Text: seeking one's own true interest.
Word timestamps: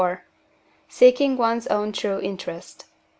seeking 0.89 1.37
one's 1.37 1.67
own 1.67 1.91
true 1.91 2.19
interest. 2.19 2.85